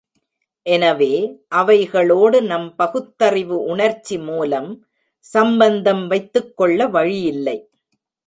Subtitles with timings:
[0.65, 1.09] எனவே,
[1.47, 4.69] அவைகளோடு நம் பகுத்தறிவு உணர்ச்சி மூலம்
[5.25, 7.57] சம்பந்தம் வைத்துக்கொள்ள வழியில்லை.